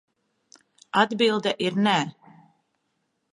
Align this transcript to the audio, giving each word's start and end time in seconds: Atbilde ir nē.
Atbilde 1.01 1.53
ir 1.67 1.77
nē. 1.89 1.95